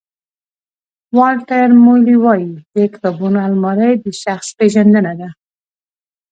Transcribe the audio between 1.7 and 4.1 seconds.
مویلي وایي د کتابونو المارۍ د